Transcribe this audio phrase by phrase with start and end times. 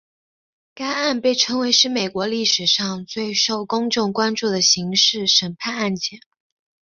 [0.73, 6.19] 该案被称为是美国历史上最受公众关注的刑事审判案件。